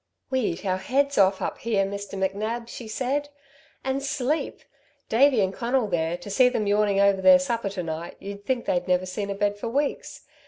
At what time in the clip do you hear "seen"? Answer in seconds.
9.05-9.29